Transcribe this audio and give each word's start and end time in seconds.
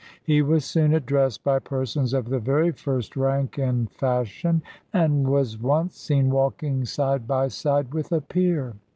He 0.23 0.41
was 0.41 0.65
soon 0.65 0.95
addressed 0.95 1.43
by 1.43 1.59
persons 1.59 2.11
of 2.15 2.29
the 2.29 2.39
very 2.39 2.71
first 2.71 3.15
rank 3.15 3.59
and 3.59 3.87
fashion, 3.91 4.63
and 4.91 5.27
was 5.27 5.59
once 5.59 5.95
seen 5.95 6.31
walking 6.31 6.85
side 6.85 7.27
by 7.27 7.49
side 7.49 7.93
with 7.93 8.11
a 8.11 8.19
peer. 8.19 8.73